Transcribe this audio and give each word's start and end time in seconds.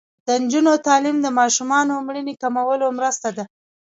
د 0.27 0.29
نجونو 0.41 0.73
تعلیم 0.87 1.17
د 1.21 1.27
ماشومانو 1.39 1.93
مړینې 2.07 2.33
کمولو 2.41 2.87
مرسته 2.97 3.27
ده. 3.37 3.43